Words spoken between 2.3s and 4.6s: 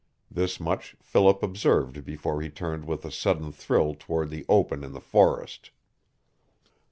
he turned with a sudden, thrill toward the